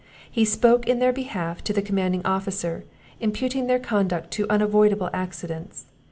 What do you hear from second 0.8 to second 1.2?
in their